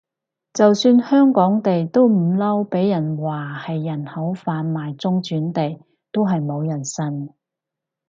[0.51, 5.79] 就算香港地都不嬲畀人話係人口販賣中轉地，
[6.11, 7.29] 都係冇人信